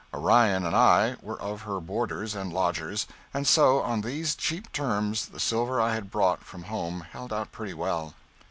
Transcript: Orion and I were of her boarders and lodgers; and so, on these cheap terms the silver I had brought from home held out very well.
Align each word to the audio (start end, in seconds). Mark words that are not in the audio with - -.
Orion 0.15 0.65
and 0.65 0.75
I 0.75 1.17
were 1.21 1.39
of 1.39 1.61
her 1.61 1.79
boarders 1.79 2.33
and 2.33 2.51
lodgers; 2.51 3.05
and 3.35 3.45
so, 3.47 3.83
on 3.83 4.01
these 4.01 4.33
cheap 4.35 4.71
terms 4.71 5.27
the 5.27 5.39
silver 5.39 5.79
I 5.79 5.93
had 5.93 6.09
brought 6.09 6.43
from 6.43 6.63
home 6.63 7.01
held 7.11 7.31
out 7.31 7.55
very 7.55 7.75
well. 7.75 8.15